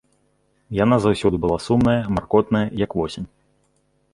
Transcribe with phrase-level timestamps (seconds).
[0.83, 3.27] Яна заўсёды была сумная, маркотная, як восень.